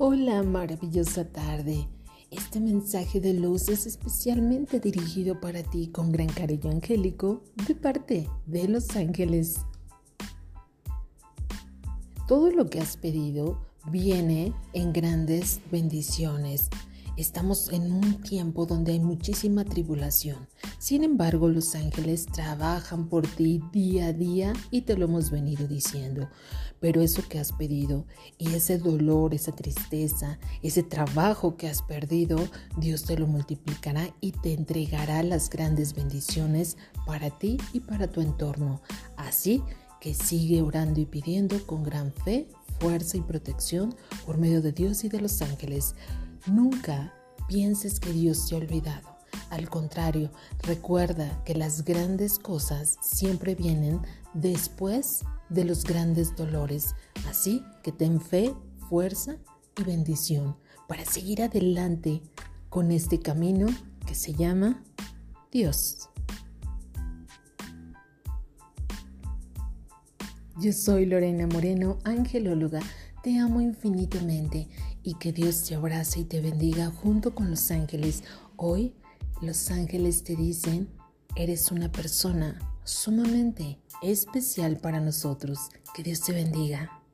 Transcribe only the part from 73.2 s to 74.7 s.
Te amo infinitamente